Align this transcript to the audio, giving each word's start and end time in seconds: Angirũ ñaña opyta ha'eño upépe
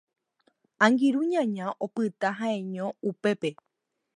Angirũ 0.85 1.21
ñaña 1.31 1.67
opyta 1.85 2.27
ha'eño 2.37 2.85
upépe 3.09 3.49